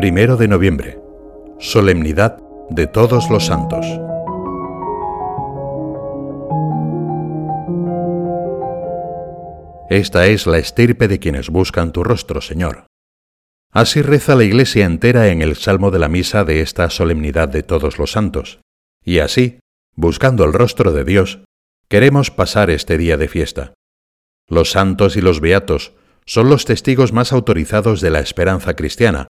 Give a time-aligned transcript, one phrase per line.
[0.00, 0.98] Primero de noviembre.
[1.58, 2.38] Solemnidad
[2.70, 3.84] de todos los santos.
[9.90, 12.86] Esta es la estirpe de quienes buscan tu rostro, Señor.
[13.72, 17.62] Así reza la Iglesia entera en el Salmo de la Misa de esta solemnidad de
[17.62, 18.60] todos los santos.
[19.04, 19.60] Y así,
[19.96, 21.40] buscando el rostro de Dios,
[21.90, 23.74] queremos pasar este día de fiesta.
[24.48, 25.92] Los santos y los beatos
[26.24, 29.28] son los testigos más autorizados de la esperanza cristiana,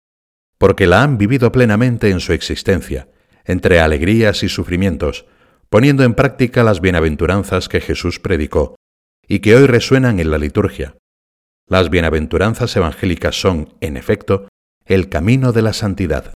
[0.57, 3.09] porque la han vivido plenamente en su existencia,
[3.45, 5.25] entre alegrías y sufrimientos,
[5.69, 8.75] poniendo en práctica las bienaventuranzas que Jesús predicó
[9.27, 10.95] y que hoy resuenan en la liturgia.
[11.67, 14.47] Las bienaventuranzas evangélicas son, en efecto,
[14.85, 16.33] el camino de la santidad.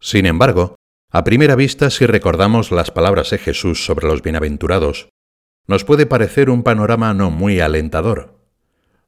[0.00, 0.74] Sin embargo,
[1.10, 5.08] a primera vista, si recordamos las palabras de Jesús sobre los bienaventurados,
[5.66, 8.38] nos puede parecer un panorama no muy alentador.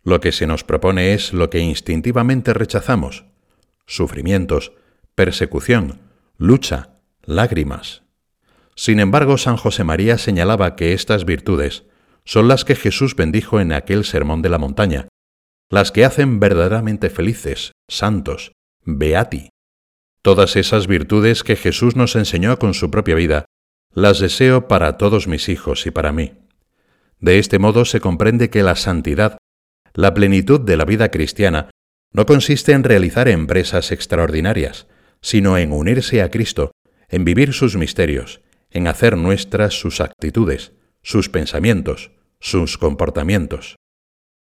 [0.03, 3.27] Lo que se nos propone es lo que instintivamente rechazamos,
[3.91, 4.73] sufrimientos,
[5.15, 6.01] persecución,
[6.39, 8.05] lucha, lágrimas.
[8.77, 11.85] Sin embargo, San José María señalaba que estas virtudes
[12.25, 15.09] son las que Jesús bendijo en aquel sermón de la montaña,
[15.69, 18.53] las que hacen verdaderamente felices, santos,
[18.85, 19.51] beati.
[20.23, 23.45] Todas esas virtudes que Jesús nos enseñó con su propia vida,
[23.93, 26.35] las deseo para todos mis hijos y para mí.
[27.19, 29.39] De este modo se comprende que la santidad,
[29.95, 31.71] la plenitud de la vida cristiana,
[32.13, 34.87] no consiste en realizar empresas extraordinarias,
[35.21, 36.73] sino en unirse a Cristo,
[37.09, 43.77] en vivir sus misterios, en hacer nuestras sus actitudes, sus pensamientos, sus comportamientos.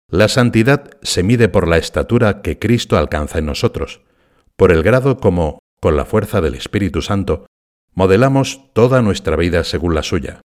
[0.09, 4.03] La santidad se mide por la estatura que Cristo alcanza en nosotros,
[4.57, 7.47] por el grado como, con la fuerza del Espíritu Santo,
[7.95, 10.41] modelamos toda nuestra vida según la suya.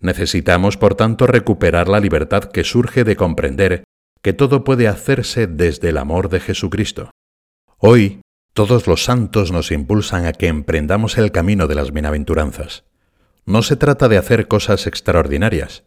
[0.00, 3.84] Necesitamos, por tanto, recuperar la libertad que surge de comprender
[4.22, 7.10] que todo puede hacerse desde el amor de Jesucristo.
[7.78, 8.20] Hoy,
[8.52, 12.84] todos los santos nos impulsan a que emprendamos el camino de las bienaventuranzas.
[13.44, 15.84] No se trata de hacer cosas extraordinarias,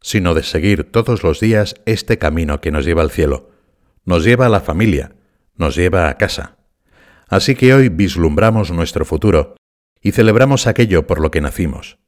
[0.00, 3.50] sino de seguir todos los días este camino que nos lleva al cielo,
[4.04, 5.16] nos lleva a la familia,
[5.56, 6.58] nos lleva a casa.
[7.28, 9.56] Así que hoy vislumbramos nuestro futuro
[10.00, 11.98] y celebramos aquello por lo que nacimos.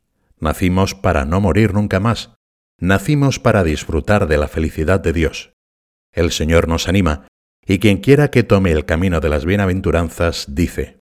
[0.40, 2.34] Nacimos para no morir nunca más,
[2.78, 5.52] nacimos para disfrutar de la felicidad de Dios.
[6.12, 7.26] El Señor nos anima,
[7.64, 10.98] y quien quiera que tome el camino de las bienaventuranzas dice,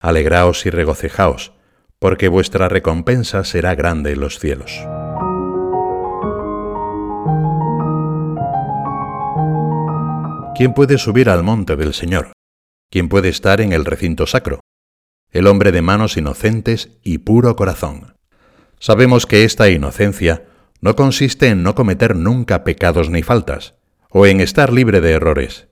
[0.00, 1.52] Alegraos y regocijaos,
[1.98, 4.72] porque vuestra recompensa será grande en los cielos.
[10.56, 12.32] ¿Quién puede subir al monte del Señor?
[12.90, 14.60] ¿Quién puede estar en el recinto sacro?
[15.30, 18.16] El hombre de manos inocentes y puro corazón.
[18.78, 20.44] Sabemos que esta inocencia
[20.80, 23.74] no consiste en no cometer nunca pecados ni faltas,
[24.18, 25.68] o en estar libre de errores.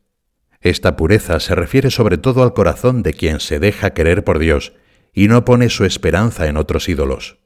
[0.60, 4.74] Esta pureza se refiere sobre todo al corazón de quien se deja querer por Dios
[5.14, 7.38] y no pone su esperanza en otros ídolos.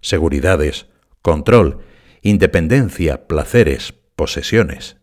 [0.00, 0.86] Seguridades,
[1.20, 1.80] control,
[2.22, 4.96] independencia, placeres, posesiones.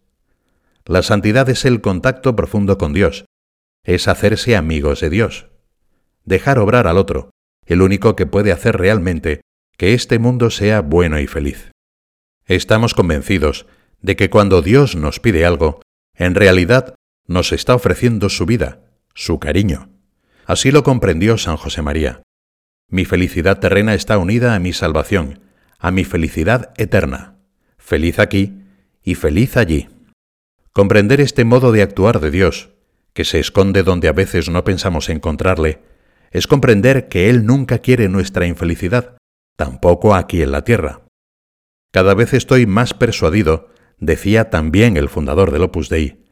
[0.85, 3.25] La santidad es el contacto profundo con Dios,
[3.83, 5.49] es hacerse amigos de Dios,
[6.25, 7.29] dejar obrar al otro,
[7.67, 9.41] el único que puede hacer realmente
[9.77, 11.69] que este mundo sea bueno y feliz.
[12.47, 13.67] Estamos convencidos
[14.01, 15.81] de que cuando Dios nos pide algo,
[16.15, 16.95] en realidad
[17.27, 18.81] nos está ofreciendo su vida,
[19.13, 19.89] su cariño.
[20.45, 22.21] Así lo comprendió San José María.
[22.89, 25.41] Mi felicidad terrena está unida a mi salvación,
[25.77, 27.35] a mi felicidad eterna.
[27.77, 28.63] Feliz aquí
[29.03, 29.89] y feliz allí.
[30.71, 32.69] Comprender este modo de actuar de Dios,
[33.13, 35.81] que se esconde donde a veces no pensamos encontrarle,
[36.31, 39.17] es comprender que Él nunca quiere nuestra infelicidad,
[39.57, 41.01] tampoco aquí en la tierra.
[41.91, 46.23] Cada vez estoy más persuadido decía también el fundador del Opus Dei,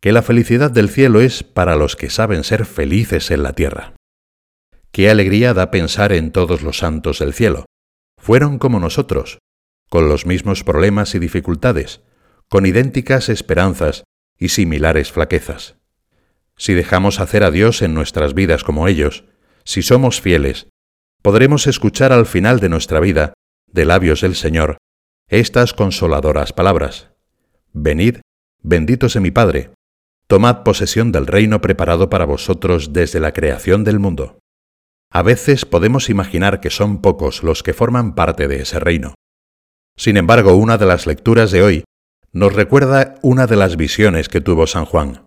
[0.00, 3.94] que la felicidad del cielo es para los que saben ser felices en la tierra.
[4.92, 7.64] Qué alegría da pensar en todos los santos del cielo.
[8.20, 9.38] Fueron como nosotros,
[9.88, 12.02] con los mismos problemas y dificultades,
[12.48, 14.04] con idénticas esperanzas
[14.38, 15.76] y similares flaquezas.
[16.56, 19.24] Si dejamos hacer a Dios en nuestras vidas como ellos,
[19.64, 20.68] si somos fieles,
[21.22, 23.34] podremos escuchar al final de nuestra vida,
[23.66, 24.78] de labios del Señor,
[25.30, 27.10] estas consoladoras palabras.
[27.74, 28.20] Venid,
[28.62, 29.72] benditos de mi Padre,
[30.26, 34.38] tomad posesión del reino preparado para vosotros desde la creación del mundo.
[35.12, 39.14] A veces podemos imaginar que son pocos los que forman parte de ese reino.
[39.98, 41.84] Sin embargo, una de las lecturas de hoy
[42.32, 45.26] nos recuerda una de las visiones que tuvo San Juan.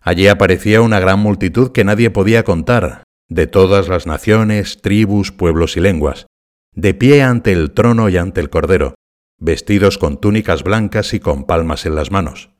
[0.00, 5.76] Allí aparecía una gran multitud que nadie podía contar, de todas las naciones, tribus, pueblos
[5.76, 6.26] y lenguas,
[6.72, 8.94] de pie ante el trono y ante el Cordero,
[9.38, 12.50] vestidos con túnicas blancas y con palmas en las manos.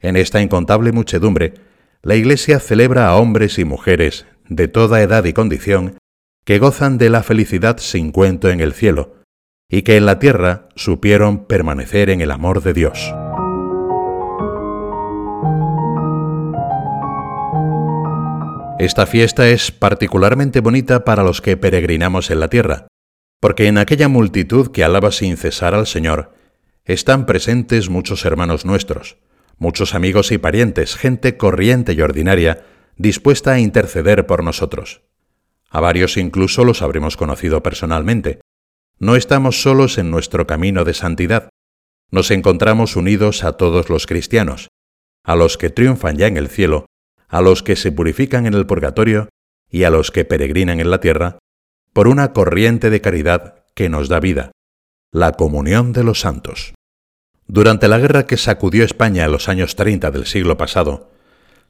[0.00, 1.54] En esta incontable muchedumbre
[2.02, 5.98] la Iglesia celebra a hombres y mujeres de toda edad y condición
[6.44, 9.14] que gozan de la felicidad sin cuento en el cielo,
[9.70, 13.14] y que en la tierra supieron permanecer en el amor de Dios.
[18.78, 22.88] Esta fiesta es particularmente bonita para los que peregrinamos en la tierra,
[23.44, 26.32] porque en aquella multitud que alaba sin cesar al Señor,
[26.86, 29.18] están presentes muchos hermanos nuestros,
[29.58, 32.64] muchos amigos y parientes, gente corriente y ordinaria,
[32.96, 35.02] dispuesta a interceder por nosotros.
[35.68, 38.40] A varios incluso los habremos conocido personalmente.
[38.98, 41.50] No estamos solos en nuestro camino de santidad.
[42.10, 44.68] Nos encontramos unidos a todos los cristianos,
[45.22, 46.86] a los que triunfan ya en el cielo,
[47.28, 49.28] a los que se purifican en el purgatorio
[49.70, 51.36] y a los que peregrinan en la tierra,
[51.94, 54.50] por una corriente de caridad que nos da vida,
[55.12, 56.74] la comunión de los santos.
[57.46, 61.12] Durante la guerra que sacudió España en los años 30 del siglo pasado,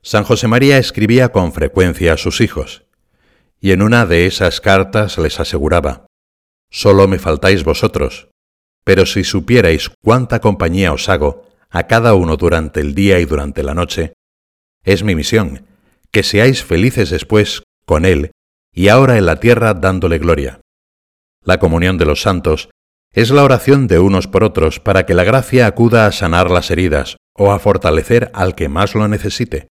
[0.00, 2.84] San José María escribía con frecuencia a sus hijos,
[3.60, 6.06] y en una de esas cartas les aseguraba,
[6.70, 8.28] Solo me faltáis vosotros,
[8.82, 13.62] pero si supierais cuánta compañía os hago a cada uno durante el día y durante
[13.62, 14.14] la noche,
[14.84, 15.66] es mi misión,
[16.10, 18.30] que seáis felices después con Él
[18.74, 20.60] y ahora en la tierra dándole gloria.
[21.42, 22.70] La comunión de los santos
[23.12, 26.70] es la oración de unos por otros para que la gracia acuda a sanar las
[26.70, 29.68] heridas o a fortalecer al que más lo necesite.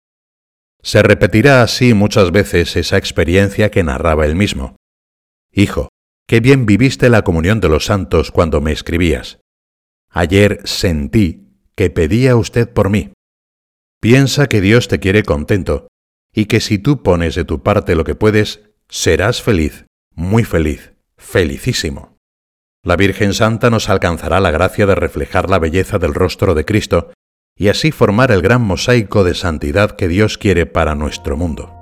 [0.81, 4.76] Se repetirá así muchas veces esa experiencia que narraba él mismo.
[5.52, 5.88] Hijo,
[6.28, 9.38] qué bien viviste la comunión de los santos cuando me escribías.
[10.10, 13.12] Ayer sentí que pedía usted por mí.
[14.00, 15.88] Piensa que Dios te quiere contento
[16.34, 20.92] y que si tú pones de tu parte lo que puedes, serás feliz, muy feliz,
[21.16, 22.18] felicísimo.
[22.84, 27.10] La Virgen Santa nos alcanzará la gracia de reflejar la belleza del rostro de Cristo
[27.56, 31.81] y así formar el gran mosaico de santidad que Dios quiere para nuestro mundo.